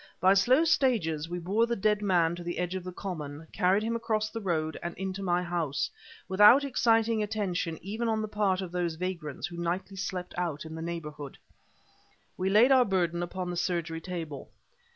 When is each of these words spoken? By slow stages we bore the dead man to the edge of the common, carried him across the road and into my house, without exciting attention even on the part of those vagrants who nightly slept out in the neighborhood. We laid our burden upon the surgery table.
By 0.19 0.33
slow 0.33 0.63
stages 0.63 1.29
we 1.29 1.37
bore 1.37 1.67
the 1.67 1.75
dead 1.75 2.01
man 2.01 2.33
to 2.35 2.41
the 2.43 2.57
edge 2.57 2.73
of 2.73 2.83
the 2.83 2.91
common, 2.91 3.45
carried 3.53 3.83
him 3.83 3.95
across 3.95 4.31
the 4.31 4.41
road 4.41 4.75
and 4.81 4.97
into 4.97 5.21
my 5.21 5.43
house, 5.43 5.91
without 6.27 6.63
exciting 6.63 7.21
attention 7.21 7.77
even 7.83 8.07
on 8.07 8.19
the 8.23 8.27
part 8.27 8.61
of 8.61 8.71
those 8.71 8.95
vagrants 8.95 9.45
who 9.45 9.57
nightly 9.57 9.97
slept 9.97 10.33
out 10.39 10.65
in 10.65 10.73
the 10.73 10.81
neighborhood. 10.81 11.37
We 12.35 12.49
laid 12.49 12.71
our 12.71 12.83
burden 12.83 13.21
upon 13.21 13.51
the 13.51 13.55
surgery 13.57 14.01
table. 14.01 14.49